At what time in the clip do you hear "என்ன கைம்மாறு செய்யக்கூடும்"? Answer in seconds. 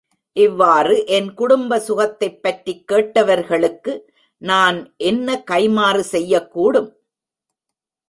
5.03-6.89